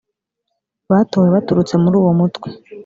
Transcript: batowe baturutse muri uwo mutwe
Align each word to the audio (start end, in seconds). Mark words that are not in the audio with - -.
batowe 0.89 1.27
baturutse 1.35 1.75
muri 1.83 1.95
uwo 2.01 2.11
mutwe 2.19 2.47